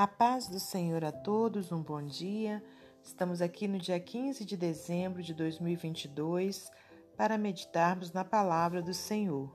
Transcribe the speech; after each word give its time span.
A 0.00 0.06
paz 0.06 0.48
do 0.48 0.58
Senhor 0.58 1.04
a 1.04 1.12
todos, 1.12 1.70
um 1.70 1.82
bom 1.82 2.02
dia. 2.02 2.64
Estamos 3.04 3.42
aqui 3.42 3.68
no 3.68 3.76
dia 3.76 4.00
15 4.00 4.46
de 4.46 4.56
dezembro 4.56 5.22
de 5.22 5.34
2022 5.34 6.72
para 7.18 7.36
meditarmos 7.36 8.10
na 8.10 8.24
palavra 8.24 8.80
do 8.80 8.94
Senhor. 8.94 9.54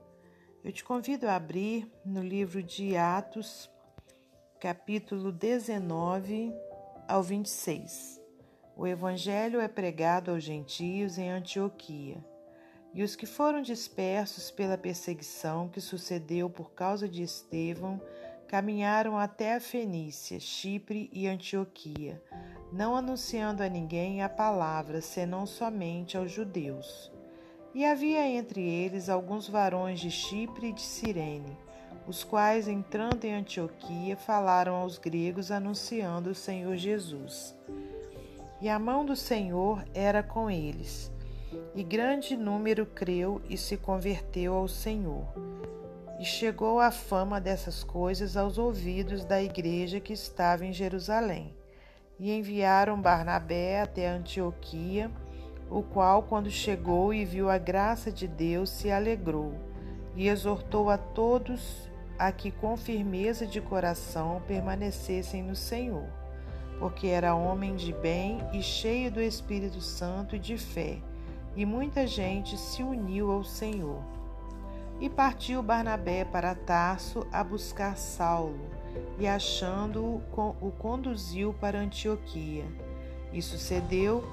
Eu 0.62 0.70
te 0.70 0.84
convido 0.84 1.26
a 1.26 1.34
abrir 1.34 1.90
no 2.04 2.22
livro 2.22 2.62
de 2.62 2.96
Atos, 2.96 3.68
capítulo 4.60 5.32
19 5.32 6.54
ao 7.08 7.24
26. 7.24 8.20
O 8.76 8.86
evangelho 8.86 9.58
é 9.58 9.66
pregado 9.66 10.30
aos 10.30 10.44
gentios 10.44 11.18
em 11.18 11.28
Antioquia. 11.28 12.24
E 12.94 13.02
os 13.02 13.16
que 13.16 13.26
foram 13.26 13.62
dispersos 13.62 14.52
pela 14.52 14.78
perseguição 14.78 15.68
que 15.68 15.80
sucedeu 15.80 16.48
por 16.48 16.70
causa 16.70 17.08
de 17.08 17.24
Estevão 17.24 18.00
caminharam 18.48 19.18
até 19.18 19.54
a 19.54 19.60
Fenícia, 19.60 20.38
Chipre 20.38 21.10
e 21.12 21.26
Antioquia, 21.26 22.22
não 22.72 22.96
anunciando 22.96 23.62
a 23.62 23.68
ninguém 23.68 24.22
a 24.22 24.28
palavra, 24.28 25.00
senão 25.00 25.46
somente 25.46 26.16
aos 26.16 26.30
judeus. 26.30 27.10
E 27.74 27.84
havia 27.84 28.26
entre 28.26 28.62
eles 28.62 29.08
alguns 29.08 29.48
varões 29.48 30.00
de 30.00 30.10
Chipre 30.10 30.68
e 30.68 30.72
de 30.72 30.80
Cirene, 30.80 31.56
os 32.06 32.22
quais, 32.22 32.68
entrando 32.68 33.24
em 33.24 33.34
Antioquia, 33.34 34.16
falaram 34.16 34.76
aos 34.76 34.96
gregos 34.96 35.50
anunciando 35.50 36.30
o 36.30 36.34
Senhor 36.34 36.76
Jesus. 36.76 37.54
E 38.60 38.68
a 38.68 38.78
mão 38.78 39.04
do 39.04 39.16
Senhor 39.16 39.84
era 39.92 40.22
com 40.22 40.50
eles, 40.50 41.12
e 41.74 41.82
grande 41.82 42.36
número 42.36 42.86
creu 42.86 43.42
e 43.50 43.58
se 43.58 43.76
converteu 43.76 44.54
ao 44.54 44.68
Senhor. 44.68 45.26
E 46.18 46.24
chegou 46.24 46.80
a 46.80 46.90
fama 46.90 47.40
dessas 47.40 47.84
coisas 47.84 48.36
aos 48.36 48.56
ouvidos 48.56 49.24
da 49.24 49.42
igreja 49.42 50.00
que 50.00 50.12
estava 50.12 50.64
em 50.64 50.72
Jerusalém. 50.72 51.54
E 52.18 52.32
enviaram 52.32 53.00
Barnabé 53.00 53.82
até 53.82 54.08
Antioquia, 54.08 55.10
o 55.70 55.82
qual, 55.82 56.22
quando 56.22 56.50
chegou 56.50 57.12
e 57.12 57.24
viu 57.24 57.50
a 57.50 57.58
graça 57.58 58.10
de 58.10 58.26
Deus, 58.26 58.70
se 58.70 58.90
alegrou 58.90 59.54
e 60.14 60.28
exortou 60.28 60.88
a 60.88 60.96
todos 60.96 61.90
a 62.18 62.32
que, 62.32 62.50
com 62.50 62.76
firmeza 62.76 63.46
de 63.46 63.60
coração, 63.60 64.42
permanecessem 64.46 65.42
no 65.42 65.54
Senhor, 65.54 66.06
porque 66.78 67.08
era 67.08 67.34
homem 67.34 67.76
de 67.76 67.92
bem 67.92 68.38
e 68.54 68.62
cheio 68.62 69.10
do 69.10 69.20
Espírito 69.20 69.82
Santo 69.82 70.34
e 70.34 70.38
de 70.38 70.56
fé, 70.56 70.98
e 71.54 71.66
muita 71.66 72.06
gente 72.06 72.56
se 72.56 72.82
uniu 72.82 73.30
ao 73.30 73.44
Senhor. 73.44 74.15
E 74.98 75.10
partiu 75.10 75.62
Barnabé 75.62 76.24
para 76.24 76.54
Tarso 76.54 77.26
a 77.30 77.44
buscar 77.44 77.96
Saulo, 77.98 78.70
e 79.18 79.26
achando-o, 79.26 80.22
o 80.60 80.70
conduziu 80.72 81.52
para 81.52 81.78
Antioquia. 81.78 82.64
E 83.30 83.42
sucedeu 83.42 84.24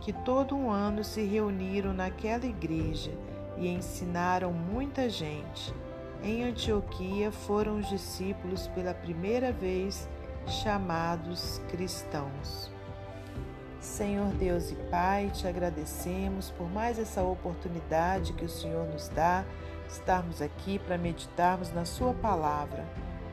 que 0.00 0.12
todo 0.12 0.56
um 0.56 0.70
ano 0.70 1.04
se 1.04 1.22
reuniram 1.22 1.92
naquela 1.92 2.46
igreja 2.46 3.12
e 3.58 3.68
ensinaram 3.68 4.52
muita 4.52 5.10
gente. 5.10 5.74
Em 6.22 6.44
Antioquia 6.44 7.30
foram 7.30 7.78
os 7.78 7.88
discípulos 7.88 8.66
pela 8.68 8.94
primeira 8.94 9.52
vez 9.52 10.08
chamados 10.46 11.60
cristãos. 11.68 12.70
Senhor 13.80 14.32
Deus 14.32 14.70
e 14.70 14.74
Pai, 14.90 15.30
te 15.32 15.46
agradecemos 15.46 16.50
por 16.50 16.68
mais 16.70 16.98
essa 16.98 17.22
oportunidade 17.22 18.32
que 18.32 18.44
o 18.44 18.48
Senhor 18.48 18.86
nos 18.88 19.08
dá 19.08 19.44
estarmos 19.88 20.42
aqui 20.42 20.78
para 20.78 20.98
meditarmos 20.98 21.72
na 21.72 21.84
Sua 21.84 22.12
palavra. 22.14 22.84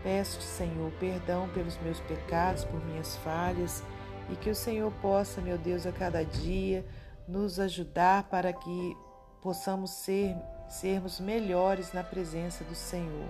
Peço-te, 0.04 0.44
Senhor, 0.44 0.92
perdão 1.00 1.50
pelos 1.50 1.78
meus 1.80 2.00
pecados, 2.02 2.66
por 2.66 2.84
minhas 2.86 3.16
falhas, 3.18 3.84
e 4.30 4.36
que 4.36 4.50
o 4.50 4.56
Senhor 4.56 4.92
possa, 5.02 5.42
meu 5.42 5.58
Deus, 5.58 5.86
a 5.86 5.92
cada 5.92 6.24
dia 6.24 6.86
nos 7.28 7.60
ajudar 7.60 8.24
para 8.24 8.52
que 8.52 8.98
possamos 9.42 9.92
ser, 9.92 10.36
sermos 10.68 11.20
melhores 11.20 11.94
na 11.94 12.04
presença 12.04 12.64
do 12.64 12.76
Senhor. 12.76 13.28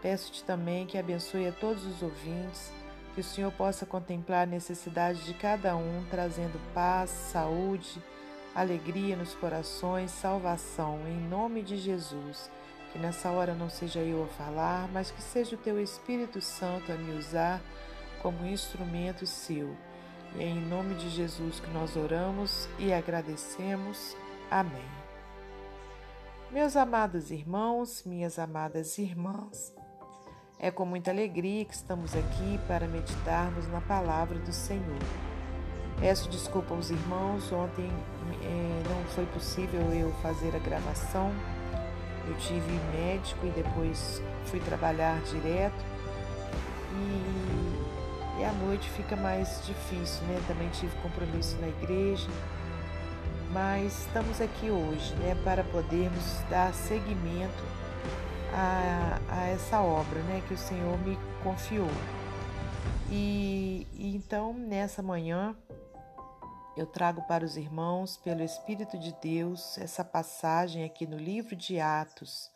Peço-te 0.00 0.44
também 0.44 0.86
que 0.86 0.96
abençoe 0.96 1.48
a 1.48 1.52
todos 1.52 1.84
os 1.84 2.02
ouvintes, 2.02 2.72
que 3.14 3.20
o 3.20 3.24
Senhor 3.24 3.50
possa 3.52 3.84
contemplar 3.84 4.44
a 4.44 4.50
necessidade 4.50 5.24
de 5.24 5.34
cada 5.34 5.76
um, 5.76 6.04
trazendo 6.08 6.60
paz, 6.72 7.10
saúde, 7.10 8.00
alegria 8.60 9.16
nos 9.16 9.34
corações, 9.34 10.10
salvação, 10.10 10.98
em 11.06 11.28
nome 11.28 11.62
de 11.62 11.76
Jesus. 11.76 12.50
Que 12.92 12.98
nessa 12.98 13.30
hora 13.30 13.54
não 13.54 13.68
seja 13.68 14.00
eu 14.00 14.24
a 14.24 14.26
falar, 14.28 14.88
mas 14.92 15.10
que 15.10 15.22
seja 15.22 15.54
o 15.54 15.58
teu 15.58 15.80
Espírito 15.80 16.40
Santo 16.40 16.90
a 16.90 16.96
me 16.96 17.16
usar 17.16 17.60
como 18.22 18.46
instrumento 18.46 19.26
seu. 19.26 19.76
E 20.34 20.42
é 20.42 20.46
em 20.46 20.60
nome 20.60 20.94
de 20.94 21.08
Jesus 21.10 21.60
que 21.60 21.70
nós 21.70 21.96
oramos 21.96 22.68
e 22.78 22.92
agradecemos. 22.92 24.16
Amém. 24.50 24.84
Meus 26.50 26.76
amados 26.76 27.30
irmãos, 27.30 28.02
minhas 28.04 28.38
amadas 28.38 28.96
irmãs, 28.96 29.74
é 30.58 30.70
com 30.70 30.84
muita 30.84 31.10
alegria 31.10 31.64
que 31.64 31.74
estamos 31.74 32.14
aqui 32.16 32.58
para 32.66 32.88
meditarmos 32.88 33.68
na 33.68 33.82
palavra 33.82 34.38
do 34.38 34.52
Senhor. 34.52 35.27
Peço 36.00 36.28
desculpa 36.28 36.74
aos 36.74 36.90
irmãos, 36.90 37.50
ontem 37.52 37.90
é, 38.42 38.82
não 38.88 39.04
foi 39.14 39.26
possível 39.26 39.80
eu 39.92 40.12
fazer 40.22 40.54
a 40.54 40.58
gravação. 40.58 41.32
Eu 42.26 42.36
tive 42.36 42.70
médico 42.92 43.44
e 43.46 43.50
depois 43.50 44.22
fui 44.44 44.60
trabalhar 44.60 45.20
direto. 45.22 45.84
E, 46.94 48.40
e 48.40 48.44
à 48.44 48.52
noite 48.52 48.88
fica 48.90 49.16
mais 49.16 49.60
difícil, 49.66 50.24
né? 50.26 50.40
Também 50.46 50.68
tive 50.68 50.94
compromisso 50.98 51.56
na 51.60 51.68
igreja. 51.68 52.28
Mas 53.50 54.06
estamos 54.06 54.40
aqui 54.40 54.70
hoje, 54.70 55.14
né, 55.16 55.34
para 55.42 55.64
podermos 55.64 56.42
dar 56.50 56.72
seguimento 56.74 57.64
a, 58.52 59.18
a 59.30 59.46
essa 59.46 59.80
obra, 59.80 60.20
né, 60.20 60.42
que 60.46 60.52
o 60.52 60.58
Senhor 60.58 60.98
me 60.98 61.18
confiou. 61.42 61.90
E, 63.10 63.86
e 63.94 64.14
então, 64.14 64.52
nessa 64.52 65.02
manhã, 65.02 65.56
eu 66.78 66.86
trago 66.86 67.22
para 67.22 67.44
os 67.44 67.56
irmãos, 67.56 68.16
pelo 68.16 68.40
Espírito 68.40 68.96
de 68.96 69.12
Deus, 69.20 69.76
essa 69.78 70.04
passagem 70.04 70.84
aqui 70.84 71.08
no 71.08 71.18
livro 71.18 71.56
de 71.56 71.80
Atos. 71.80 72.50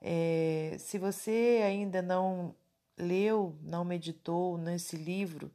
É, 0.00 0.76
se 0.78 0.98
você 0.98 1.62
ainda 1.66 2.00
não 2.00 2.54
leu, 2.96 3.58
não 3.60 3.84
meditou 3.84 4.56
nesse 4.56 4.96
livro, 4.96 5.50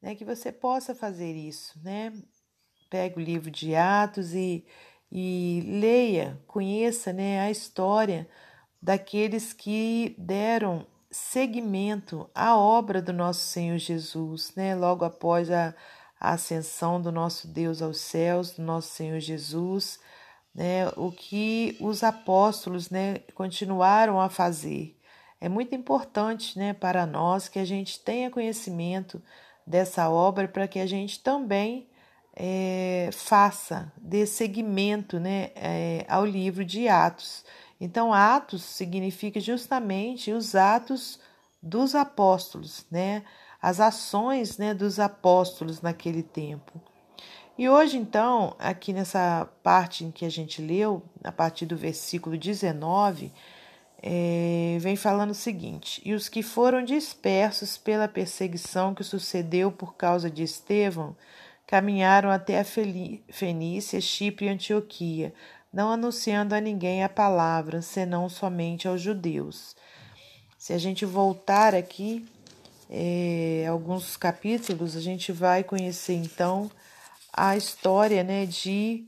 né, 0.00 0.14
que 0.14 0.24
você 0.24 0.50
possa 0.50 0.94
fazer 0.94 1.34
isso, 1.34 1.78
né? 1.84 2.14
Pegue 2.88 3.18
o 3.18 3.22
livro 3.22 3.50
de 3.50 3.74
Atos 3.74 4.32
e, 4.32 4.64
e 5.12 5.62
leia, 5.66 6.42
conheça 6.46 7.12
né, 7.12 7.40
a 7.40 7.50
história 7.50 8.26
daqueles 8.80 9.52
que 9.52 10.14
deram 10.16 10.86
seguimento 11.10 12.30
à 12.34 12.56
obra 12.56 13.02
do 13.02 13.12
nosso 13.12 13.40
Senhor 13.40 13.76
Jesus, 13.76 14.54
né? 14.56 14.74
Logo 14.74 15.04
após 15.04 15.50
a 15.50 15.74
a 16.20 16.32
ascensão 16.32 17.00
do 17.00 17.10
nosso 17.10 17.48
Deus 17.48 17.80
aos 17.80 17.98
céus, 17.98 18.52
do 18.52 18.62
nosso 18.62 18.88
Senhor 18.88 19.18
Jesus, 19.18 19.98
né, 20.54 20.88
o 20.96 21.10
que 21.10 21.76
os 21.80 22.02
apóstolos 22.02 22.90
né, 22.90 23.20
continuaram 23.34 24.20
a 24.20 24.28
fazer. 24.28 24.96
É 25.40 25.48
muito 25.48 25.74
importante 25.74 26.58
né, 26.58 26.74
para 26.74 27.06
nós 27.06 27.48
que 27.48 27.58
a 27.58 27.64
gente 27.64 27.98
tenha 28.00 28.30
conhecimento 28.30 29.22
dessa 29.66 30.10
obra 30.10 30.46
para 30.46 30.68
que 30.68 30.78
a 30.78 30.86
gente 30.86 31.20
também 31.20 31.88
é, 32.36 33.08
faça, 33.12 33.90
dê 33.96 34.26
seguimento 34.26 35.18
né, 35.18 35.50
é, 35.54 36.04
ao 36.08 36.26
livro 36.26 36.64
de 36.64 36.88
Atos. 36.88 37.44
Então, 37.80 38.12
Atos 38.12 38.62
significa 38.62 39.40
justamente 39.40 40.32
os 40.32 40.54
atos 40.54 41.18
dos 41.62 41.94
apóstolos, 41.94 42.84
né? 42.90 43.22
As 43.60 43.80
ações 43.80 44.56
né, 44.58 44.72
dos 44.72 44.98
apóstolos 44.98 45.82
naquele 45.82 46.22
tempo. 46.22 46.80
E 47.58 47.68
hoje, 47.68 47.98
então, 47.98 48.56
aqui 48.58 48.92
nessa 48.92 49.46
parte 49.62 50.04
em 50.04 50.10
que 50.10 50.24
a 50.24 50.30
gente 50.30 50.62
leu, 50.62 51.02
a 51.22 51.30
partir 51.30 51.66
do 51.66 51.76
versículo 51.76 52.38
19, 52.38 53.30
é, 54.02 54.78
vem 54.80 54.96
falando 54.96 55.32
o 55.32 55.34
seguinte: 55.34 56.00
E 56.02 56.14
os 56.14 56.28
que 56.28 56.42
foram 56.42 56.82
dispersos 56.82 57.76
pela 57.76 58.08
perseguição 58.08 58.94
que 58.94 59.04
sucedeu 59.04 59.70
por 59.70 59.94
causa 59.94 60.30
de 60.30 60.42
Estevão 60.42 61.14
caminharam 61.66 62.30
até 62.30 62.58
a 62.58 62.64
Fenícia, 62.64 64.00
Chipre 64.00 64.46
e 64.46 64.48
Antioquia, 64.48 65.32
não 65.72 65.92
anunciando 65.92 66.54
a 66.54 66.60
ninguém 66.60 67.04
a 67.04 67.08
palavra, 67.08 67.82
senão 67.82 68.28
somente 68.28 68.88
aos 68.88 69.00
judeus. 69.00 69.76
Se 70.58 70.72
a 70.72 70.78
gente 70.78 71.04
voltar 71.04 71.74
aqui 71.74 72.26
é, 72.92 73.66
alguns 73.68 74.16
capítulos, 74.16 74.96
a 74.96 75.00
gente 75.00 75.30
vai 75.30 75.62
conhecer 75.62 76.14
então 76.14 76.68
a 77.32 77.56
história 77.56 78.24
né, 78.24 78.44
de 78.44 79.06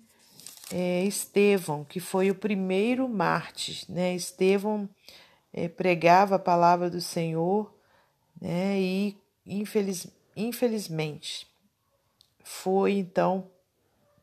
é, 0.70 1.02
Estevão, 1.04 1.84
que 1.84 1.98
foi 1.98 2.30
o 2.30 2.34
primeiro 2.34 3.08
mártir. 3.08 3.84
Né? 3.88 4.14
Estevão 4.14 4.88
é, 5.52 5.68
pregava 5.68 6.36
a 6.36 6.38
palavra 6.38 6.88
do 6.88 7.00
Senhor 7.00 7.74
né, 8.40 8.80
e 8.80 9.16
infeliz, 9.44 10.06
infelizmente, 10.36 11.48
foi 12.44 12.92
então 12.92 13.50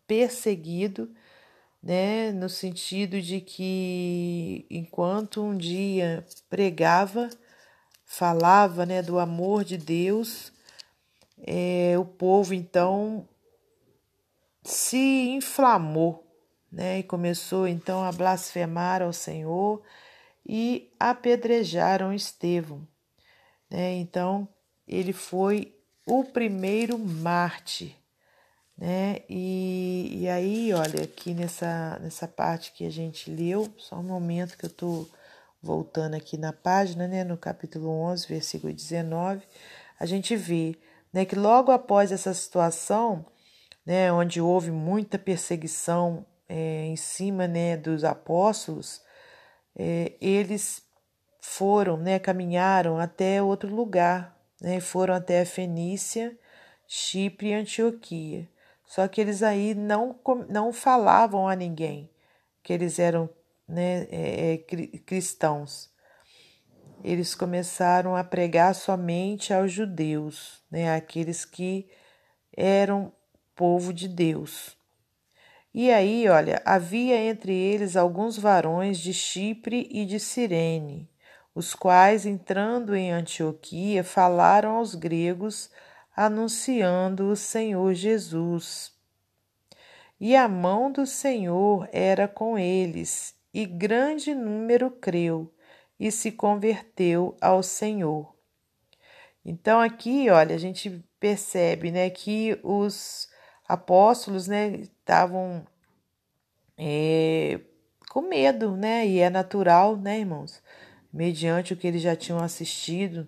perseguido, 0.08 1.14
né, 1.84 2.32
no 2.32 2.50
sentido 2.50 3.22
de 3.22 3.42
que 3.42 4.66
enquanto 4.70 5.44
um 5.44 5.56
dia 5.56 6.26
pregava, 6.50 7.30
falava, 8.12 8.88
né, 8.88 9.04
do 9.04 9.20
amor 9.20 9.64
de 9.64 9.78
Deus, 9.78 10.52
é, 11.46 11.96
o 11.96 12.04
povo 12.04 12.56
então 12.56 13.30
se 14.64 15.30
inflamou, 15.30 16.28
né, 16.72 17.00
e 17.00 17.04
começou 17.04 17.68
então 17.68 18.04
a 18.04 18.12
blasfemar 18.12 19.04
ao 19.04 19.14
Senhor 19.14 19.84
e 20.44 20.92
apedrejaram 21.00 22.12
Estevão, 22.12 22.86
né? 23.70 23.94
Então 23.94 24.48
ele 24.88 25.14
foi 25.14 25.76
o 26.04 26.24
primeiro 26.24 26.98
Marte, 26.98 27.96
né? 28.76 29.22
E, 29.30 30.22
e 30.22 30.28
aí, 30.28 30.74
olha, 30.74 31.04
aqui 31.04 31.36
nessa, 31.36 32.00
nessa 32.00 32.28
parte 32.28 32.72
que 32.72 32.86
a 32.86 32.90
gente 32.90 33.30
leu, 33.30 33.72
só 33.78 33.98
um 33.98 34.04
momento 34.04 34.58
que 34.58 34.66
eu 34.66 34.70
tô 34.72 35.08
voltando 35.62 36.16
aqui 36.16 36.38
na 36.38 36.54
página, 36.54 37.08
né? 37.08 37.24
No 37.24 37.38
capítulo 37.38 37.90
11, 37.90 38.28
versículo 38.28 38.74
19, 38.74 39.46
a 40.00 40.06
gente 40.06 40.36
vê, 40.36 40.78
né? 41.14 41.26
Que 41.26 41.36
logo 41.36 41.72
após 41.72 42.12
essa 42.12 42.34
situação, 42.34 43.26
né? 43.86 44.12
Onde 44.12 44.42
houve 44.42 44.72
muita 44.72 45.20
perseguição 45.20 46.26
é, 46.48 46.86
em 46.86 46.96
cima, 46.96 47.48
né? 47.48 47.78
Dos 47.78 48.04
apóstolos, 48.04 49.02
é, 49.76 50.14
eles 50.22 50.82
foram, 51.42 51.98
né? 51.98 52.20
Caminharam 52.20 52.98
até 52.98 53.42
outro 53.42 53.74
lugar, 53.74 54.38
né? 54.62 54.80
Foram 54.80 55.14
até 55.14 55.42
a 55.42 55.46
Fenícia, 55.46 56.38
Chipre 56.88 57.50
e 57.50 57.54
Antioquia. 57.54 58.48
Só 58.86 59.08
que 59.08 59.22
eles 59.22 59.44
aí 59.44 59.76
não, 59.76 60.20
não 60.50 60.74
falavam 60.74 61.48
a 61.48 61.56
ninguém 61.56 62.10
que 62.64 62.74
eles 62.74 63.00
eram 63.00 63.30
né, 63.70 64.08
é, 64.10 64.54
é 64.54 64.58
cristãos. 64.58 65.90
Eles 67.04 67.34
começaram 67.34 68.16
a 68.16 68.24
pregar 68.24 68.76
somente 68.76 69.54
aos 69.54 69.72
judeus, 69.72 70.62
né, 70.70 70.94
aqueles 70.94 71.46
que 71.46 71.90
eram 72.58 73.14
povo 73.56 73.94
de 73.94 74.08
Deus. 74.08 74.78
E 75.74 75.92
aí, 75.92 76.28
olha, 76.28 76.62
havia 76.66 77.16
entre 77.16 77.54
eles 77.54 77.96
alguns 77.96 78.38
varões 78.38 78.98
de 78.98 79.14
Chipre 79.14 79.88
e 79.92 80.04
de 80.04 80.20
Cirene, 80.20 81.10
os 81.54 81.76
quais, 81.76 82.26
entrando 82.26 82.96
em 82.96 83.12
Antioquia, 83.12 84.04
falaram 84.04 84.78
aos 84.78 84.96
gregos, 84.96 85.70
anunciando 86.16 87.30
o 87.30 87.36
Senhor 87.36 87.94
Jesus. 87.94 88.92
E 90.20 90.36
a 90.36 90.50
mão 90.50 90.92
do 90.92 91.06
Senhor 91.06 91.88
era 91.94 92.28
com 92.28 92.58
eles, 92.58 93.36
e 93.54 93.66
grande 93.66 94.34
número 94.34 94.92
creu 94.92 95.54
e 96.00 96.12
se 96.12 96.32
converteu 96.32 97.36
ao 97.42 97.62
Senhor. 97.62 98.34
Então 99.44 99.80
aqui, 99.80 100.30
olha, 100.30 100.56
a 100.56 100.60
gente 100.60 101.04
percebe, 101.20 101.92
né, 101.92 102.10
que 102.10 102.60
os 102.64 103.28
apóstolos, 103.68 104.48
né, 104.48 104.70
estavam 104.78 105.66
é, 106.78 107.60
com 108.10 108.22
medo, 108.22 108.76
né, 108.76 109.08
e 109.08 109.20
é 109.20 109.30
natural, 109.30 109.98
né, 109.98 110.20
irmãos, 110.20 110.62
mediante 111.12 111.74
o 111.74 111.78
que 111.78 111.88
eles 111.88 112.02
já 112.02 112.16
tinham 112.16 112.40
assistido, 112.40 113.28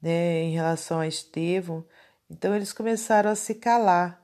né, 0.00 0.42
em 0.42 0.52
relação 0.52 0.98
a 1.00 1.06
Estevão. 1.06 1.84
Então 2.28 2.54
eles 2.54 2.72
começaram 2.72 3.30
a 3.30 3.34
se 3.34 3.54
calar. 3.54 4.20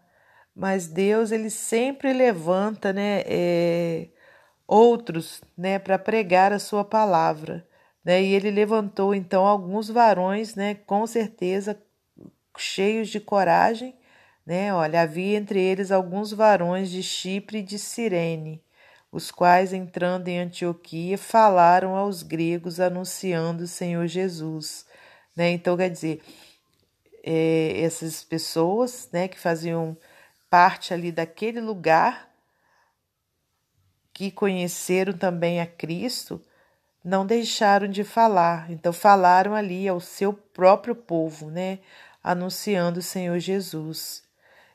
Mas 0.54 0.86
Deus 0.86 1.32
ele 1.32 1.50
sempre 1.50 2.12
levanta, 2.12 2.92
né, 2.92 3.22
é, 3.26 4.08
outros, 4.66 5.40
né, 5.56 5.78
para 5.78 5.98
pregar 5.98 6.52
a 6.52 6.58
sua 6.58 6.84
palavra, 6.84 7.66
né? 8.04 8.22
E 8.22 8.34
ele 8.34 8.50
levantou 8.50 9.14
então 9.14 9.46
alguns 9.46 9.88
varões, 9.88 10.54
né, 10.54 10.74
com 10.74 11.06
certeza 11.06 11.80
cheios 12.56 13.08
de 13.08 13.20
coragem, 13.20 13.94
né? 14.44 14.72
Olha, 14.72 15.02
havia 15.02 15.36
entre 15.36 15.60
eles 15.60 15.90
alguns 15.90 16.32
varões 16.32 16.90
de 16.90 17.02
Chipre 17.02 17.58
e 17.58 17.62
de 17.62 17.78
Cirene, 17.78 18.62
os 19.10 19.30
quais, 19.30 19.72
entrando 19.72 20.28
em 20.28 20.38
Antioquia, 20.38 21.18
falaram 21.18 21.96
aos 21.96 22.22
gregos 22.22 22.80
anunciando 22.80 23.64
o 23.64 23.68
Senhor 23.68 24.06
Jesus. 24.06 24.86
Né? 25.34 25.50
Então, 25.50 25.76
quer 25.76 25.90
dizer, 25.90 26.22
é, 27.24 27.80
essas 27.80 28.22
pessoas 28.22 29.08
né, 29.12 29.26
que 29.26 29.38
faziam 29.38 29.96
parte 30.48 30.94
ali 30.94 31.10
daquele 31.10 31.60
lugar, 31.60 32.30
que 34.16 34.30
conheceram 34.30 35.12
também 35.12 35.60
a 35.60 35.66
Cristo, 35.66 36.40
não 37.04 37.26
deixaram 37.26 37.86
de 37.86 38.02
falar. 38.02 38.70
Então, 38.70 38.90
falaram 38.90 39.54
ali 39.54 39.86
ao 39.86 40.00
seu 40.00 40.32
próprio 40.32 40.94
povo, 40.94 41.50
né? 41.50 41.80
Anunciando 42.24 43.00
o 43.00 43.02
Senhor 43.02 43.38
Jesus. 43.38 44.22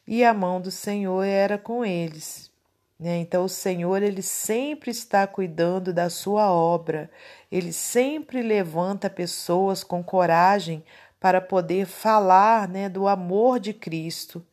E 0.06 0.24
a 0.24 0.32
mão 0.32 0.62
do 0.62 0.70
Senhor 0.70 1.24
era 1.24 1.58
com 1.58 1.84
eles. 1.84 2.52
Né? 3.00 3.18
Então, 3.18 3.46
o 3.46 3.50
Senhor, 3.50 4.04
ele 4.04 4.22
sempre 4.22 4.92
está 4.92 5.26
cuidando 5.26 5.92
da 5.92 6.08
sua 6.08 6.52
obra, 6.52 7.10
ele 7.52 7.74
sempre 7.74 8.44
levanta 8.44 9.10
pessoas 9.10 9.84
com 9.84 10.04
coragem 10.04 10.84
para 11.20 11.42
poder 11.42 11.88
falar 11.88 12.68
né, 12.68 12.88
do 12.88 13.08
amor 13.08 13.60
de 13.60 13.74
Cristo. 13.74 14.46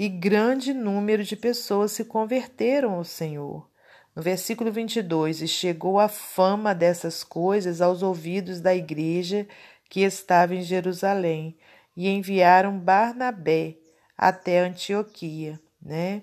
E 0.00 0.08
grande 0.08 0.72
número 0.72 1.22
de 1.22 1.36
pessoas 1.36 1.92
se 1.92 2.06
converteram 2.06 2.94
ao 2.94 3.04
Senhor. 3.04 3.68
No 4.16 4.22
versículo 4.22 4.72
22, 4.72 5.42
e 5.42 5.46
chegou 5.46 6.00
a 6.00 6.08
fama 6.08 6.74
dessas 6.74 7.22
coisas 7.22 7.82
aos 7.82 8.02
ouvidos 8.02 8.62
da 8.62 8.74
igreja 8.74 9.46
que 9.90 10.00
estava 10.00 10.54
em 10.54 10.62
Jerusalém, 10.62 11.54
e 11.94 12.08
enviaram 12.08 12.78
Barnabé 12.78 13.76
até 14.16 14.60
Antioquia, 14.60 15.60
né? 15.82 16.22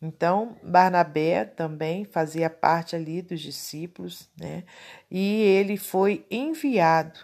Então, 0.00 0.56
Barnabé 0.62 1.44
também 1.44 2.06
fazia 2.06 2.48
parte 2.48 2.96
ali 2.96 3.20
dos 3.20 3.42
discípulos, 3.42 4.26
né? 4.40 4.64
E 5.10 5.42
ele 5.42 5.76
foi 5.76 6.24
enviado 6.30 7.20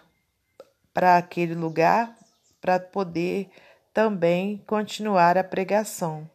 para 0.93 1.17
aquele 1.17 1.55
lugar 1.55 2.15
para 2.61 2.79
poder 2.79 3.49
também 3.95 4.63
continuar 4.67 5.39
a 5.39 5.45
pregação. 5.45 6.29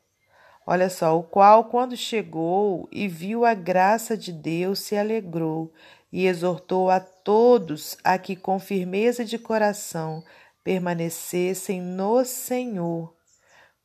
Olha 0.66 0.90
só, 0.90 1.16
o 1.16 1.22
qual, 1.22 1.66
quando 1.66 1.96
chegou 1.96 2.90
e 2.92 3.08
viu 3.08 3.46
a 3.46 3.54
graça 3.54 4.18
de 4.18 4.32
Deus, 4.32 4.80
se 4.80 4.98
alegrou 4.98 5.72
e 6.12 6.26
exortou 6.26 6.90
a 6.90 7.00
todos 7.00 7.96
a 8.04 8.18
que, 8.18 8.36
com 8.36 8.60
firmeza 8.60 9.24
de 9.24 9.38
coração, 9.38 10.24
permanecessem 10.64 11.80
no 11.80 12.26
Senhor 12.26 13.14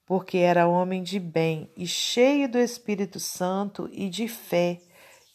porque 0.07 0.39
era 0.39 0.69
homem 0.69 1.03
de 1.03 1.19
bem 1.19 1.71
e 1.77 1.87
cheio 1.87 2.49
do 2.49 2.59
Espírito 2.59 3.19
Santo 3.19 3.89
e 3.93 4.09
de 4.09 4.29
fé, 4.29 4.81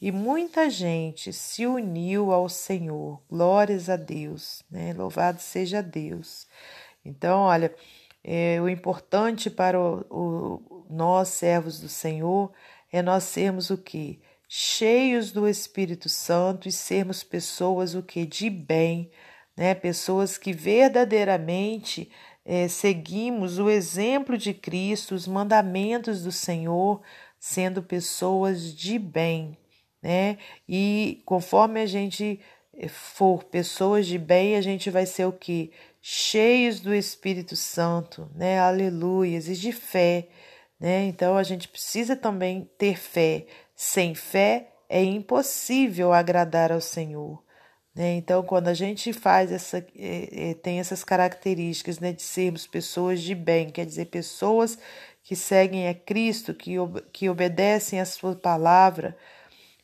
e 0.01 0.11
muita 0.11 0.69
gente 0.69 1.33
se 1.33 1.65
uniu 1.65 2.31
ao 2.31 2.47
Senhor. 2.47 3.21
Glórias 3.29 3.89
a 3.89 3.97
Deus, 3.97 4.63
né? 4.71 4.93
Louvado 4.93 5.41
seja 5.41 5.81
Deus. 5.81 6.47
Então, 7.03 7.41
olha, 7.41 7.73
é, 8.23 8.59
o 8.61 8.69
importante 8.69 9.49
para 9.49 9.79
o, 9.79 10.05
o, 10.09 10.87
nós, 10.89 11.29
servos 11.29 11.79
do 11.79 11.87
Senhor, 11.87 12.51
é 12.91 13.01
nós 13.01 13.23
sermos 13.23 13.69
o 13.69 13.77
que? 13.77 14.21
Cheios 14.47 15.31
do 15.31 15.47
Espírito 15.47 16.09
Santo 16.09 16.67
e 16.67 16.71
sermos 16.71 17.23
pessoas 17.23 17.93
o 17.93 18.01
que? 18.01 18.25
De 18.25 18.49
bem, 18.49 19.11
né? 19.55 19.75
Pessoas 19.75 20.37
que 20.37 20.51
verdadeiramente 20.51 22.11
é, 22.43 22.67
seguimos 22.67 23.59
o 23.59 23.69
exemplo 23.69 24.37
de 24.37 24.53
Cristo, 24.53 25.13
os 25.13 25.27
mandamentos 25.27 26.23
do 26.23 26.31
Senhor, 26.31 27.01
sendo 27.39 27.83
pessoas 27.83 28.73
de 28.73 28.97
bem, 28.97 29.57
né? 30.01 30.37
E 30.67 31.21
conforme 31.25 31.79
a 31.79 31.85
gente 31.85 32.39
é, 32.73 32.87
for 32.87 33.43
pessoas 33.43 34.07
de 34.07 34.17
bem, 34.17 34.55
a 34.55 34.61
gente 34.61 34.89
vai 34.89 35.05
ser 35.05 35.25
o 35.25 35.31
que? 35.31 35.71
Cheios 36.01 36.79
do 36.79 36.93
Espírito 36.93 37.55
Santo, 37.55 38.29
né? 38.35 38.59
Aleluias, 38.59 39.47
e 39.47 39.55
de 39.55 39.71
fé, 39.71 40.29
né? 40.79 41.05
Então 41.05 41.37
a 41.37 41.43
gente 41.43 41.67
precisa 41.67 42.15
também 42.15 42.69
ter 42.77 42.97
fé. 42.97 43.45
Sem 43.75 44.15
fé 44.15 44.73
é 44.89 45.03
impossível 45.03 46.11
agradar 46.11 46.71
ao 46.71 46.81
Senhor. 46.81 47.43
Né? 47.93 48.15
Então, 48.15 48.43
quando 48.43 48.67
a 48.67 48.73
gente 48.73 49.11
faz 49.11 49.51
essa, 49.51 49.79
é, 49.95 50.51
é, 50.51 50.53
tem 50.53 50.79
essas 50.79 51.03
características 51.03 51.99
né, 51.99 52.13
de 52.13 52.21
sermos 52.21 52.65
pessoas 52.65 53.21
de 53.21 53.35
bem, 53.35 53.69
quer 53.69 53.85
dizer, 53.85 54.05
pessoas 54.05 54.77
que 55.21 55.35
seguem 55.35 55.87
a 55.87 55.93
Cristo, 55.93 56.53
que, 56.53 56.75
que 57.11 57.29
obedecem 57.29 57.99
a 57.99 58.05
Sua 58.05 58.35
palavra, 58.35 59.17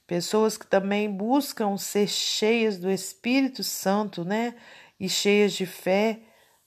pessoas 0.08 0.58
que 0.58 0.66
também 0.66 1.12
buscam 1.12 1.78
ser 1.78 2.08
cheias 2.08 2.78
do 2.78 2.90
Espírito 2.90 3.64
Santo, 3.64 4.24
né? 4.24 4.56
E 5.00 5.10
cheias 5.10 5.54
de 5.54 5.66
fé, 5.66 6.22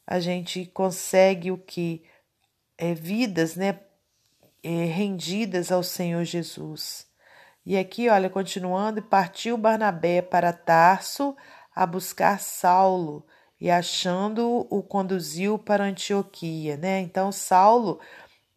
a 0.07 0.21
gente 0.21 0.67
consegue 0.67 1.51
o 1.51 1.59
que? 1.59 2.05
É, 2.77 2.95
vidas, 2.95 3.57
né? 3.57 3.81
É, 4.63 4.85
rendidas 4.85 5.73
ao 5.73 5.83
Senhor 5.83 6.25
Jesus. 6.25 7.07
E 7.65 7.77
aqui, 7.77 8.09
olha, 8.09 8.31
continuando, 8.31 9.03
partiu 9.03 9.57
Barnabé 9.57 10.23
para 10.23 10.53
Tarso 10.53 11.37
a 11.75 11.85
buscar 11.87 12.41
Saulo 12.41 13.27
e 13.61 13.71
achando 13.71 14.67
o 14.71 14.83
conduziu 14.83 15.59
para 15.59 15.85
Antioquia, 15.85 16.77
né? 16.77 17.01
Então 17.01 17.31
Saulo, 17.31 18.01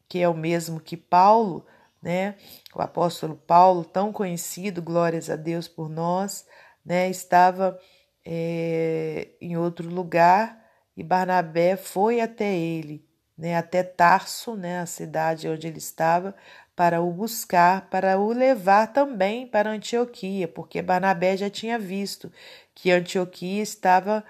que 0.08 0.20
é 0.20 0.30
o 0.30 0.34
mesmo 0.34 0.80
que 0.80 0.96
Paulo, 0.96 1.66
né? 2.01 2.36
O 2.74 2.82
apóstolo 2.82 3.36
Paulo, 3.36 3.84
tão 3.84 4.12
conhecido, 4.12 4.82
glórias 4.82 5.30
a 5.30 5.36
Deus 5.36 5.68
por 5.68 5.90
nós, 5.90 6.46
né? 6.86 7.10
Estava 7.10 7.78
é, 8.25 9.30
em 9.42 9.58
outro 9.58 9.90
lugar 9.90 10.62
e 10.96 11.04
Barnabé 11.04 11.75
foi 11.75 12.22
até 12.22 12.54
ele, 12.56 13.06
né? 13.38 13.56
Até 13.58 13.84
Tarso, 13.84 14.56
né? 14.56 14.80
A 14.80 14.86
cidade 14.86 15.48
onde 15.48 15.68
ele 15.68 15.78
estava, 15.80 16.36
para 16.75 17.01
o 17.01 17.12
buscar, 17.12 17.90
para 17.90 18.20
o 18.20 18.32
levar 18.32 18.88
também 18.94 19.48
para 19.48 19.72
Antioquia, 19.72 20.48
porque 20.48 20.82
Barnabé 20.82 21.38
já 21.38 21.50
tinha 21.50 21.78
visto 21.78 22.32
que 22.74 22.92
Antioquia 22.92 23.62
estava 23.62 24.24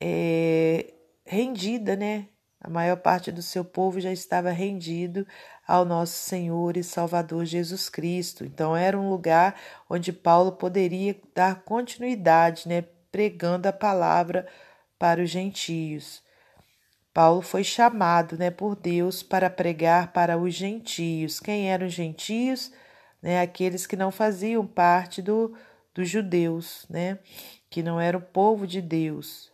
é, 0.00 0.92
rendida, 1.26 1.96
né? 1.96 2.28
A 2.60 2.68
maior 2.68 2.96
parte 2.98 3.32
do 3.32 3.42
seu 3.42 3.64
povo 3.64 4.00
já 4.00 4.12
estava 4.12 4.50
rendido 4.50 5.26
ao 5.66 5.84
nosso 5.84 6.12
Senhor 6.12 6.76
e 6.76 6.84
Salvador 6.84 7.44
Jesus 7.44 7.88
Cristo. 7.88 8.44
Então 8.44 8.76
era 8.76 8.98
um 8.98 9.08
lugar 9.08 9.58
onde 9.88 10.12
Paulo 10.12 10.52
poderia 10.52 11.16
dar 11.34 11.62
continuidade, 11.62 12.68
né, 12.68 12.84
pregando 13.10 13.68
a 13.68 13.72
palavra 13.72 14.46
para 14.98 15.22
os 15.22 15.30
gentios. 15.30 16.22
Paulo 17.12 17.42
foi 17.42 17.64
chamado, 17.64 18.38
né, 18.38 18.50
por 18.50 18.76
Deus 18.76 19.22
para 19.22 19.50
pregar 19.50 20.12
para 20.12 20.38
os 20.38 20.54
gentios. 20.54 21.40
Quem 21.40 21.70
eram 21.70 21.86
os 21.86 21.92
gentios? 21.92 22.72
Né, 23.20 23.40
aqueles 23.40 23.86
que 23.86 23.96
não 23.96 24.10
faziam 24.10 24.66
parte 24.66 25.20
do, 25.20 25.54
dos 25.92 26.08
judeus, 26.08 26.86
né, 26.88 27.18
que 27.68 27.82
não 27.82 28.00
eram 28.00 28.20
o 28.20 28.22
povo 28.22 28.66
de 28.66 28.80
Deus. 28.80 29.50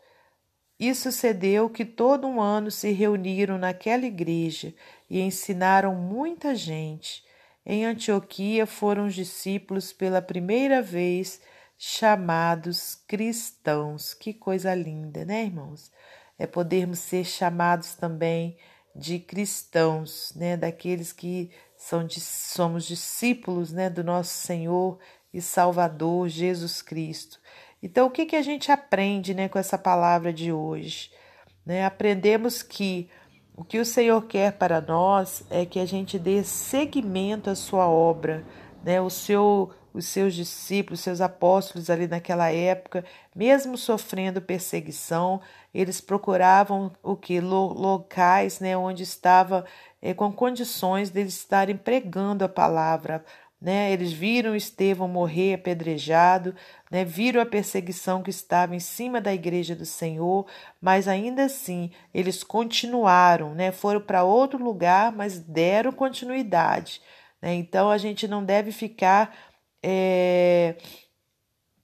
E 0.79 0.95
sucedeu 0.95 1.71
que 1.71 1.85
todo 1.85 2.27
um 2.27 2.41
ano 2.41 2.71
se 2.71 2.93
reuniram 2.93 3.57
naquela 3.57 4.05
igreja 4.05 4.75
e 5.09 5.21
ensinaram 5.21 5.95
muita 5.95 6.55
gente. 6.55 7.25
Em 7.65 7.87
Antioquia 7.87 8.67
foram 8.67 9.07
os 9.07 9.15
discípulos 9.15 9.93
pela 9.93 10.21
primeira 10.21 10.83
vez 10.83 11.41
chamados 11.79 12.95
cristãos. 13.07 14.15
Que 14.15 14.33
coisa 14.33 14.75
linda, 14.75 15.25
né, 15.25 15.45
irmãos? 15.45 15.91
É 16.39 16.47
podermos 16.47 16.99
ser 16.99 17.25
chamados 17.25 17.95
também 17.95 18.57
de 18.95 19.19
cristãos, 19.19 20.33
né, 20.35 20.57
daqueles 20.57 21.13
que 21.13 21.51
são 21.77 22.09
somos 22.09 22.87
discípulos, 22.87 23.73
né, 23.73 23.91
do 23.91 24.03
nosso 24.03 24.31
Senhor 24.31 24.99
e 25.33 25.41
Salvador 25.43 26.29
Jesus 26.29 26.81
Cristo. 26.81 27.39
Então, 27.83 28.07
o 28.07 28.11
que, 28.11 28.25
que 28.25 28.37
a 28.37 28.43
gente 28.43 28.73
aprende 28.73 29.35
né, 29.35 29.49
com 29.49 29.59
essa 29.59 29.77
palavra 29.77 30.33
de 30.33 30.51
hoje? 30.51 31.11
Né? 31.65 31.85
Aprendemos 31.85 32.63
que 32.63 33.11
o 33.57 33.65
que 33.65 33.79
o 33.79 33.85
Senhor 33.85 34.21
quer 34.27 34.53
para 34.53 34.83
nós 34.83 35.43
é 35.49 35.65
que 35.65 35.81
a 35.81 35.87
gente 35.87 36.19
dê 36.19 36.45
seguimento 36.45 37.49
à 37.49 37.55
sua 37.55 37.89
obra, 37.89 38.45
né? 38.85 39.01
O 39.01 39.09
seu, 39.09 39.71
os 39.97 40.07
seus 40.07 40.35
discípulos, 40.35 41.01
seus 41.01 41.21
apóstolos 41.21 41.89
ali 41.89 42.07
naquela 42.07 42.51
época, 42.51 43.05
mesmo 43.35 43.79
sofrendo 43.79 44.43
perseguição, 44.43 45.41
eles 45.73 46.01
procuravam 46.01 46.93
o 47.03 47.17
que 47.17 47.41
locais, 47.41 48.61
né, 48.61 48.77
onde 48.77 49.03
estava 49.03 49.65
é, 50.03 50.13
com 50.13 50.31
condições 50.31 51.11
deles 51.11 51.37
estarem 51.37 51.77
pregando 51.77 52.45
a 52.45 52.49
palavra, 52.49 53.25
né? 53.61 53.91
Eles 53.91 54.13
viram 54.13 54.55
Estevão 54.55 55.09
morrer 55.09 55.55
apedrejado, 55.55 56.55
né? 56.91 57.05
viram 57.05 57.41
a 57.41 57.47
perseguição 57.47 58.23
que 58.23 58.29
estava 58.31 58.77
em 58.77 58.81
cima 58.81 59.19
da 59.21 59.33
igreja 59.33 59.75
do 59.75 59.87
Senhor, 59.87 60.47
mas 60.81 61.09
ainda 61.09 61.45
assim 61.45 61.91
eles 62.13 62.45
continuaram, 62.45 63.55
né? 63.55 63.73
foram 63.73 64.01
para 64.01 64.25
outro 64.25 64.63
lugar, 64.63 65.11
mas 65.11 65.39
deram 65.39 65.91
continuidade. 65.91 67.01
Né? 67.41 67.55
Então 67.55 67.91
a 67.91 67.97
gente 67.97 68.29
não 68.29 68.45
deve 68.45 68.73
ficar 68.73 69.35
é, 69.83 70.77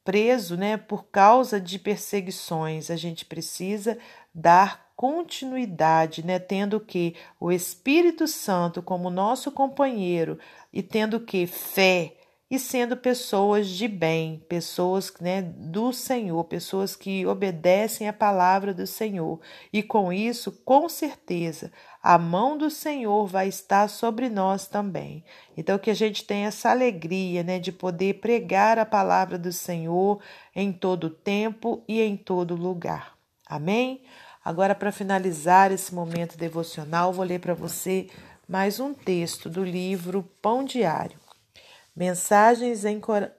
preso 0.04 0.56
né? 0.56 0.76
por 0.76 1.04
causa 1.04 1.60
de 1.60 1.78
perseguições, 1.78 2.90
a 2.90 2.96
gente 2.96 3.24
precisa 3.24 3.98
dar 4.34 4.92
continuidade, 4.96 6.24
né? 6.24 6.38
Tendo 6.38 6.78
que 6.78 7.16
o 7.40 7.50
Espírito 7.50 8.28
Santo 8.28 8.82
como 8.82 9.10
nosso 9.10 9.50
companheiro 9.50 10.38
e 10.72 10.82
tendo 10.82 11.18
que 11.20 11.46
fé 11.46 12.16
e 12.52 12.58
sendo 12.58 12.98
pessoas 12.98 13.66
de 13.66 13.88
bem, 13.88 14.44
pessoas 14.46 15.10
né, 15.18 15.40
do 15.40 15.90
Senhor, 15.90 16.44
pessoas 16.44 16.94
que 16.94 17.24
obedecem 17.24 18.06
a 18.06 18.12
palavra 18.12 18.74
do 18.74 18.86
Senhor. 18.86 19.40
E 19.72 19.82
com 19.82 20.12
isso, 20.12 20.52
com 20.62 20.86
certeza, 20.86 21.72
a 22.02 22.18
mão 22.18 22.58
do 22.58 22.68
Senhor 22.68 23.26
vai 23.26 23.48
estar 23.48 23.88
sobre 23.88 24.28
nós 24.28 24.66
também. 24.66 25.24
Então, 25.56 25.78
que 25.78 25.90
a 25.90 25.94
gente 25.94 26.26
tenha 26.26 26.48
essa 26.48 26.68
alegria 26.68 27.42
né, 27.42 27.58
de 27.58 27.72
poder 27.72 28.20
pregar 28.20 28.78
a 28.78 28.84
palavra 28.84 29.38
do 29.38 29.50
Senhor 29.50 30.20
em 30.54 30.74
todo 30.74 31.08
tempo 31.08 31.82
e 31.88 32.02
em 32.02 32.18
todo 32.18 32.54
lugar. 32.54 33.14
Amém? 33.46 34.02
Agora, 34.44 34.74
para 34.74 34.92
finalizar 34.92 35.72
esse 35.72 35.94
momento 35.94 36.36
devocional, 36.36 37.14
vou 37.14 37.24
ler 37.24 37.40
para 37.40 37.54
você 37.54 38.10
mais 38.46 38.78
um 38.78 38.92
texto 38.92 39.48
do 39.48 39.64
livro 39.64 40.28
Pão 40.42 40.62
Diário. 40.62 41.21
Mensagens 41.94 42.84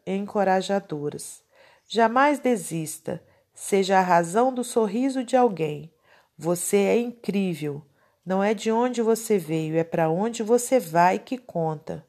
encorajadoras. 0.06 1.42
Jamais 1.88 2.38
desista, 2.38 3.20
seja 3.52 3.98
a 3.98 4.02
razão 4.02 4.54
do 4.54 4.64
sorriso 4.64 5.24
de 5.24 5.36
alguém. 5.36 5.92
Você 6.38 6.78
é 6.78 7.00
incrível. 7.00 7.82
Não 8.24 8.44
é 8.44 8.54
de 8.54 8.72
onde 8.72 9.02
você 9.02 9.40
veio, 9.40 9.76
é 9.76 9.84
para 9.84 10.08
onde 10.08 10.44
você 10.44 10.80
vai 10.80 11.18
que 11.18 11.36
conta. 11.36 12.06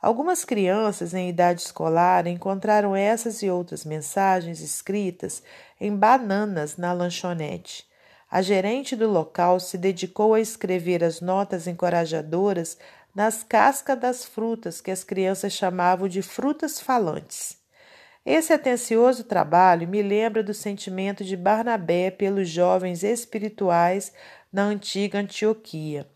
Algumas 0.00 0.44
crianças 0.44 1.14
em 1.14 1.28
idade 1.28 1.62
escolar 1.62 2.28
encontraram 2.28 2.94
essas 2.94 3.42
e 3.42 3.50
outras 3.50 3.84
mensagens 3.84 4.60
escritas 4.60 5.42
em 5.80 5.94
bananas 5.96 6.76
na 6.76 6.92
lanchonete. 6.92 7.88
A 8.30 8.40
gerente 8.40 8.94
do 8.94 9.10
local 9.10 9.58
se 9.58 9.76
dedicou 9.76 10.34
a 10.34 10.40
escrever 10.40 11.02
as 11.02 11.20
notas 11.20 11.66
encorajadoras 11.66 12.76
nas 13.18 13.42
cascas 13.42 13.98
das 13.98 14.24
frutas 14.24 14.80
que 14.80 14.92
as 14.92 15.02
crianças 15.02 15.52
chamavam 15.52 16.06
de 16.06 16.22
frutas 16.22 16.78
falantes. 16.78 17.58
Esse 18.24 18.52
atencioso 18.52 19.24
trabalho 19.24 19.88
me 19.88 20.00
lembra 20.02 20.40
do 20.40 20.54
sentimento 20.54 21.24
de 21.24 21.36
Barnabé 21.36 22.12
pelos 22.12 22.48
jovens 22.48 23.02
espirituais 23.02 24.12
na 24.52 24.62
antiga 24.62 25.18
Antioquia. 25.18 26.08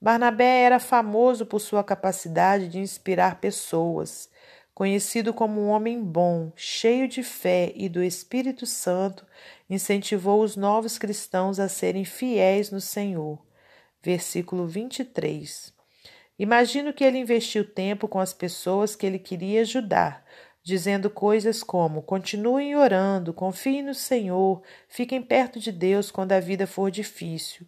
Barnabé 0.00 0.62
era 0.62 0.78
famoso 0.78 1.44
por 1.44 1.58
sua 1.58 1.82
capacidade 1.82 2.68
de 2.68 2.78
inspirar 2.78 3.40
pessoas. 3.40 4.30
Conhecido 4.72 5.34
como 5.34 5.60
um 5.60 5.70
homem 5.70 6.00
bom, 6.00 6.52
cheio 6.54 7.08
de 7.08 7.24
fé 7.24 7.72
e 7.74 7.88
do 7.88 8.00
Espírito 8.00 8.64
Santo, 8.64 9.26
incentivou 9.68 10.40
os 10.44 10.54
novos 10.54 10.98
cristãos 10.98 11.58
a 11.58 11.68
serem 11.68 12.04
fiéis 12.04 12.70
no 12.70 12.80
Senhor. 12.80 13.44
Versículo 14.00 14.68
23. 14.68 15.76
Imagino 16.38 16.92
que 16.92 17.02
ele 17.02 17.18
investiu 17.18 17.64
tempo 17.64 18.06
com 18.06 18.20
as 18.20 18.32
pessoas 18.32 18.94
que 18.94 19.04
ele 19.04 19.18
queria 19.18 19.62
ajudar, 19.62 20.24
dizendo 20.62 21.10
coisas 21.10 21.62
como: 21.62 22.02
continuem 22.02 22.76
orando, 22.76 23.34
confiem 23.34 23.82
no 23.82 23.94
Senhor, 23.94 24.62
fiquem 24.86 25.20
perto 25.20 25.58
de 25.58 25.72
Deus 25.72 26.10
quando 26.10 26.32
a 26.32 26.40
vida 26.40 26.66
for 26.66 26.90
difícil. 26.90 27.66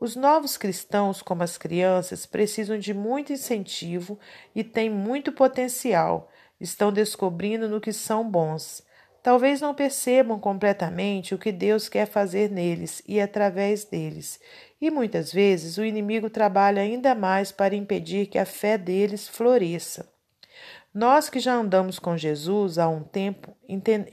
Os 0.00 0.14
novos 0.14 0.56
cristãos, 0.56 1.22
como 1.22 1.42
as 1.42 1.58
crianças, 1.58 2.24
precisam 2.24 2.78
de 2.78 2.94
muito 2.94 3.32
incentivo 3.32 4.18
e 4.54 4.62
têm 4.62 4.88
muito 4.88 5.32
potencial. 5.32 6.30
Estão 6.60 6.92
descobrindo 6.92 7.68
no 7.68 7.80
que 7.80 7.92
são 7.92 8.28
bons. 8.28 8.82
Talvez 9.22 9.60
não 9.60 9.74
percebam 9.74 10.38
completamente 10.38 11.34
o 11.34 11.38
que 11.38 11.50
Deus 11.50 11.88
quer 11.88 12.06
fazer 12.06 12.50
neles 12.50 13.02
e 13.06 13.20
através 13.20 13.84
deles, 13.84 14.40
e 14.80 14.90
muitas 14.90 15.32
vezes 15.32 15.78
o 15.78 15.84
inimigo 15.84 16.30
trabalha 16.30 16.82
ainda 16.82 17.14
mais 17.14 17.50
para 17.50 17.74
impedir 17.74 18.26
que 18.26 18.38
a 18.38 18.46
fé 18.46 18.78
deles 18.78 19.26
floresça. 19.26 20.08
Nós 20.92 21.28
que 21.28 21.38
já 21.38 21.54
andamos 21.54 21.98
com 21.98 22.16
Jesus 22.16 22.78
há 22.78 22.88
um 22.88 23.02
tempo, 23.02 23.54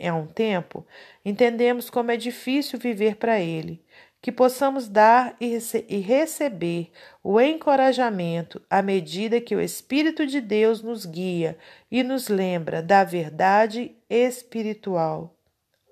há 0.07 0.13
um 0.13 0.27
tempo, 0.27 0.85
entendemos 1.23 1.89
como 1.89 2.11
é 2.11 2.17
difícil 2.17 2.77
viver 2.77 3.15
para 3.15 3.39
ele 3.39 3.83
que 4.25 4.31
possamos 4.31 4.89
dar 4.89 5.35
e, 5.39 5.49
rece 5.49 5.85
e 5.87 5.99
receber 5.99 6.89
o 7.23 7.39
encorajamento 7.39 8.59
à 8.67 8.81
medida 8.81 9.39
que 9.39 9.55
o 9.55 9.61
Espírito 9.61 10.25
de 10.25 10.41
Deus 10.41 10.81
nos 10.81 11.05
guia 11.05 11.55
e 11.91 12.01
nos 12.01 12.27
lembra 12.27 12.81
da 12.81 13.03
verdade 13.03 13.95
espiritual. 14.09 15.37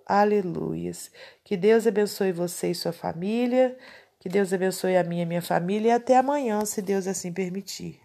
Aleluias. 0.03 1.11
Que 1.43 1.55
Deus 1.55 1.85
abençoe 1.85 2.31
você 2.31 2.71
e 2.71 2.75
sua 2.75 2.91
família. 2.91 3.77
Que 4.23 4.29
Deus 4.29 4.53
abençoe 4.53 4.95
a 4.95 5.03
minha 5.03 5.23
e 5.23 5.25
a 5.25 5.27
minha 5.27 5.41
família 5.41 5.89
e 5.89 5.91
até 5.91 6.15
amanhã, 6.17 6.63
se 6.63 6.81
Deus 6.81 7.07
assim 7.07 7.33
permitir. 7.33 7.99